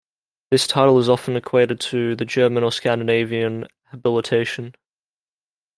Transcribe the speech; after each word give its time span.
This 0.49 0.65
title 0.65 0.97
is 0.97 1.07
often 1.07 1.35
equated 1.35 1.79
to 1.81 2.15
the 2.15 2.25
German 2.25 2.63
or 2.63 2.71
Scandinavian 2.71 3.67
habilitation. 3.93 4.73